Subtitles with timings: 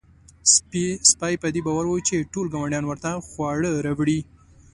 [1.11, 4.19] سپی په دې باور و چې ټول ګاونډیان ورته خواړه راوړي.